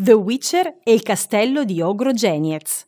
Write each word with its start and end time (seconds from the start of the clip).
The 0.00 0.12
Witcher 0.12 0.78
e 0.84 0.92
il 0.92 1.02
castello 1.02 1.64
di 1.64 1.82
Ogro-Geniez. 1.82 2.86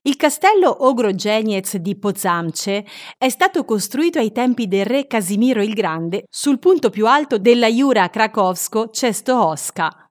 Il 0.00 0.16
castello 0.16 0.86
Ogro-Geniez 0.86 1.76
di 1.76 1.94
Pozamce 1.98 2.86
è 3.18 3.28
stato 3.28 3.66
costruito 3.66 4.18
ai 4.18 4.32
tempi 4.32 4.66
del 4.66 4.86
re 4.86 5.06
Casimiro 5.06 5.60
il 5.60 5.74
Grande 5.74 6.24
sul 6.30 6.58
punto 6.58 6.88
più 6.88 7.06
alto 7.06 7.36
della 7.36 7.68
Jura 7.68 8.08
Krakowsko-Czestochowska. 8.08 10.06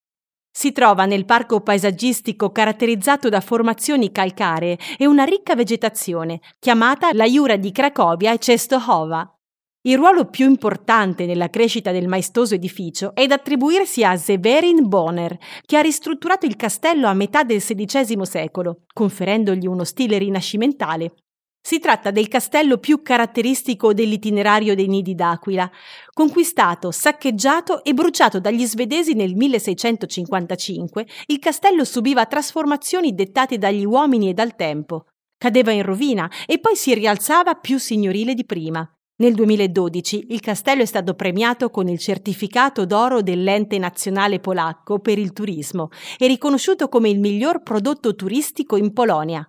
Si 0.52 0.72
trova 0.72 1.06
nel 1.06 1.26
parco 1.26 1.62
paesaggistico 1.62 2.52
caratterizzato 2.52 3.28
da 3.28 3.42
formazioni 3.42 4.12
calcaree 4.12 4.78
e 5.00 5.08
una 5.08 5.24
ricca 5.24 5.56
vegetazione, 5.56 6.40
chiamata 6.60 7.14
la 7.14 7.26
Jura 7.26 7.56
di 7.56 7.72
Cracovia 7.72 8.32
e 8.32 8.38
Czestochowa. 8.38 9.41
Il 9.84 9.98
ruolo 9.98 10.26
più 10.26 10.48
importante 10.48 11.26
nella 11.26 11.50
crescita 11.50 11.92
del 11.92 12.08
maestoso 12.08 12.54
edificio 12.54 13.16
è 13.16 13.26
da 13.26 13.34
attribuirsi 13.34 14.04
a 14.04 14.16
Severin 14.16 14.88
Bonner, 14.88 15.36
che 15.66 15.76
ha 15.76 15.82
ristrutturato 15.82 16.46
il 16.46 16.56
castello 16.56 17.08
a 17.08 17.16
metà 17.16 17.44
del 17.44 17.64
XVI 17.64 18.24
secolo, 18.24 18.82
conferendogli 18.94 19.66
uno 19.66 19.84
stile 19.84 20.20
rinascimentale. 20.20 21.16
Si 21.60 21.80
tratta 21.80 22.12
del 22.12 22.28
castello 22.28 22.78
più 22.78 23.02
caratteristico 23.02 23.92
dell'itinerario 23.92 24.76
dei 24.76 24.88
nidi 24.88 25.16
d'aquila, 25.16 25.68
conquistato, 26.14 26.92
saccheggiato 26.92 27.84
e 27.84 27.96
bruciato 27.96 28.40
dagli 28.40 28.68
svedesi 28.68 29.16
nel 29.16 29.36
1655, 29.36 31.08
il 31.26 31.40
castello 31.40 31.86
subiva 31.86 32.28
trasformazioni 32.28 33.16
dettate 33.16 33.58
dagli 33.58 33.86
uomini 33.86 34.30
e 34.30 34.34
dal 34.36 34.56
tempo. 34.56 35.06
Cadeva 35.40 35.72
in 35.72 35.82
rovina 35.82 36.30
e 36.46 36.60
poi 36.60 36.76
si 36.76 36.94
rialzava 36.94 37.56
più 37.56 37.80
signorile 37.80 38.36
di 38.36 38.46
prima. 38.46 38.88
Nel 39.22 39.36
2012 39.36 40.26
il 40.30 40.40
castello 40.40 40.82
è 40.82 40.86
stato 40.86 41.14
premiato 41.14 41.70
con 41.70 41.88
il 41.88 42.00
certificato 42.00 42.88
d'oro 42.88 43.22
dell'ente 43.22 43.78
nazionale 43.78 44.40
polacco 44.40 44.98
per 44.98 45.20
il 45.20 45.32
turismo 45.32 45.90
e 46.18 46.26
riconosciuto 46.26 46.90
come 46.90 47.10
il 47.10 47.20
miglior 47.20 47.62
prodotto 47.62 48.16
turistico 48.16 48.78
in 48.78 48.94
Polonia. 48.94 49.48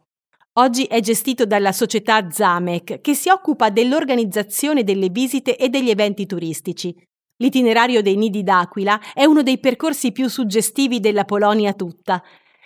Oggi 0.59 0.85
è 0.85 1.01
gestito 1.01 1.47
dalla 1.47 1.73
società 1.73 2.31
Zamek, 2.31 3.01
che 3.01 3.15
si 3.15 3.31
occupa 3.31 3.71
dell'organizzazione 3.71 4.85
delle 4.85 5.09
visite 5.09 5.57
e 5.57 5.71
degli 5.71 5.89
eventi 5.89 6.27
turistici. 6.27 6.95
L'itinerario 7.39 8.03
dei 8.03 8.17
nidi 8.17 8.43
d'aquila 8.43 9.01
è 9.15 9.25
uno 9.25 9.43
dei 9.43 9.59
percorsi 9.59 10.13
più 10.13 10.29
suggestivi 10.29 11.01
della 11.01 11.25
Polonia 11.25 11.73
tutta. 11.73 12.23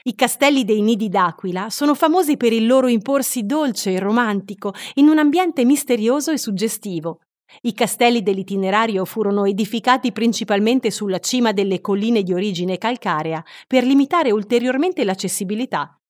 I 0.07 0.15
castelli 0.15 0.65
dei 0.65 0.83
nidi 0.83 1.09
d'aquila 1.09 1.69
sono 1.69 1.93
famosi 1.97 2.37
per 2.37 2.53
il 2.53 2.65
loro 2.65 2.87
imporsi 2.87 3.45
dolce 3.45 3.91
e 3.91 3.99
romantico 3.99 4.73
in 4.95 5.09
un 5.09 5.19
ambiente 5.19 5.65
misterioso 5.65 6.31
e 6.31 6.39
suggestivo. 6.39 7.23
I 7.63 7.75
castelli 7.75 8.23
dell'itinerario 8.23 9.05
furono 9.05 9.47
edificati 9.47 10.13
principalmente 10.13 10.93
sulla 10.93 11.19
cima 11.19 11.51
delle 11.51 11.81
colline 11.81 12.23
di 12.23 12.33
origine 12.33 12.79
calcarea 12.79 13.45
per 13.67 13.83
limitare 13.83 14.31
ulteriormente 14.31 15.03
l'accessibilità. 15.03 16.01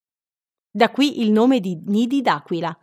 Da 0.70 0.90
qui 0.90 1.22
il 1.22 1.32
nome 1.32 1.60
di 1.60 1.80
Nidi 1.86 2.20
d'Aquila. 2.20 2.78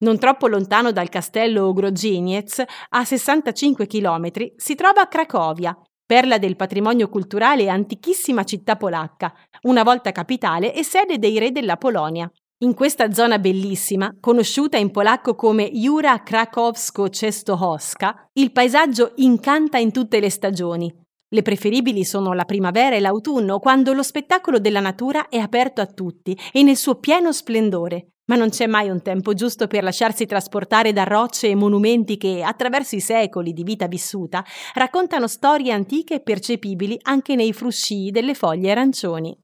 Non 0.00 0.18
troppo 0.18 0.46
lontano 0.46 0.92
dal 0.92 1.08
castello 1.08 1.68
Ogroginez, 1.68 2.62
a 2.90 3.02
65 3.02 3.86
km, 3.86 4.30
si 4.56 4.74
trova 4.74 5.08
Cracovia, 5.08 5.74
perla 6.10 6.38
del 6.38 6.56
patrimonio 6.56 7.08
culturale 7.08 7.62
e 7.62 7.68
antichissima 7.68 8.42
città 8.42 8.74
polacca, 8.74 9.32
una 9.62 9.84
volta 9.84 10.10
capitale 10.10 10.74
e 10.74 10.82
sede 10.82 11.20
dei 11.20 11.38
re 11.38 11.52
della 11.52 11.76
Polonia. 11.76 12.28
In 12.64 12.74
questa 12.74 13.12
zona 13.12 13.38
bellissima, 13.38 14.16
conosciuta 14.18 14.76
in 14.76 14.90
polacco 14.90 15.36
come 15.36 15.70
Jura 15.70 16.20
Krakowsko-Czestochowska, 16.20 18.30
il 18.32 18.50
paesaggio 18.50 19.12
incanta 19.18 19.78
in 19.78 19.92
tutte 19.92 20.18
le 20.18 20.30
stagioni. 20.30 20.92
Le 21.28 21.42
preferibili 21.42 22.04
sono 22.04 22.32
la 22.32 22.44
primavera 22.44 22.96
e 22.96 23.00
l'autunno, 23.00 23.60
quando 23.60 23.92
lo 23.92 24.02
spettacolo 24.02 24.58
della 24.58 24.80
natura 24.80 25.28
è 25.28 25.38
aperto 25.38 25.80
a 25.80 25.86
tutti 25.86 26.36
e 26.52 26.64
nel 26.64 26.76
suo 26.76 26.96
pieno 26.96 27.30
splendore, 27.30 28.14
ma 28.30 28.36
non 28.36 28.50
c'è 28.50 28.68
mai 28.68 28.88
un 28.88 29.02
tempo 29.02 29.34
giusto 29.34 29.66
per 29.66 29.82
lasciarsi 29.82 30.24
trasportare 30.24 30.92
da 30.92 31.02
rocce 31.02 31.48
e 31.48 31.56
monumenti 31.56 32.16
che, 32.16 32.44
attraverso 32.44 32.94
i 32.94 33.00
secoli 33.00 33.52
di 33.52 33.64
vita 33.64 33.88
vissuta, 33.88 34.44
raccontano 34.74 35.26
storie 35.26 35.72
antiche 35.72 36.20
percepibili 36.20 36.96
anche 37.02 37.34
nei 37.34 37.52
fruscii 37.52 38.12
delle 38.12 38.34
foglie 38.34 38.70
arancioni. 38.70 39.36